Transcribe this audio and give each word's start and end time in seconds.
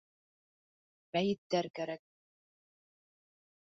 Мәйеттәр 1.17 1.71
кәрәк. 1.79 2.05